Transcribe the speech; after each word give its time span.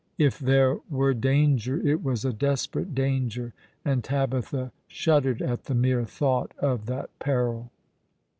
If 0.17 0.39
there 0.39 0.77
were 0.89 1.13
danger 1.13 1.79
it 1.79 2.01
was 2.03 2.25
a 2.25 2.33
desperate 2.33 2.95
danger, 2.95 3.53
and 3.85 4.03
Tabitha 4.03 4.71
shuddered 4.87 5.43
at 5.43 5.65
the 5.65 5.75
mere 5.75 6.05
thought 6.05 6.53
of 6.57 6.87
that 6.87 7.11
peril. 7.19 7.69